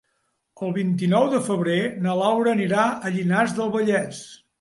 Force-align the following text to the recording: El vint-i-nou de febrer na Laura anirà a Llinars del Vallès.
El 0.67 0.71
vint-i-nou 0.77 1.27
de 1.33 1.41
febrer 1.49 1.75
na 2.05 2.15
Laura 2.21 2.51
anirà 2.57 2.87
a 2.87 3.13
Llinars 3.17 3.55
del 3.61 3.71
Vallès. 3.77 4.23